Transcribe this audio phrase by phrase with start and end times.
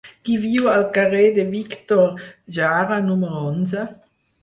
[0.27, 2.25] Qui viu al carrer de Víctor
[2.59, 3.89] Jara número onze?